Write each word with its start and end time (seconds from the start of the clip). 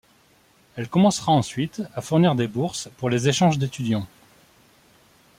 Elle 0.77 0.89
commencera 0.89 1.31
ensuite 1.31 1.83
à 1.93 2.01
fournir 2.01 2.33
des 2.33 2.47
bourses 2.47 2.89
pour 2.97 3.11
les 3.11 3.27
échanges 3.29 3.59
d'étudiants. 3.59 4.07